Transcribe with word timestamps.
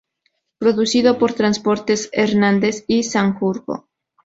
Producido 0.57 1.19
por 1.19 1.33
Transportes 1.33 2.09
Hernández 2.11 2.85
y 2.87 3.03
Sanjurjo. 3.03 3.87